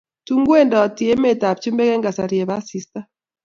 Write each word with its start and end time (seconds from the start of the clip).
Tun 0.25 0.39
kowendit 0.47 0.99
emet 1.13 1.41
ab 1.49 1.57
chumbek 1.61 1.91
eng 1.93 2.05
kasari 2.05 2.37
eb 2.43 2.51
asista 2.57 2.99